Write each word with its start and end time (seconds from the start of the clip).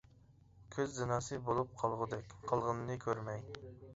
كۆز 0.75 0.95
زىناسى 0.99 1.37
بولۇپ 1.49 1.77
قالغۇدەك، 1.83 2.35
قالغىنىنى 2.53 2.99
كۆرمەي. 3.07 3.47